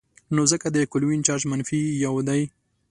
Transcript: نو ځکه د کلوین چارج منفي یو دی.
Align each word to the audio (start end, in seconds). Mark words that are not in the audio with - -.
نو 0.35 0.41
ځکه 0.51 0.67
د 0.75 0.77
کلوین 0.91 1.19
چارج 1.27 1.43
منفي 1.51 1.81
یو 2.05 2.15
دی. 2.27 2.41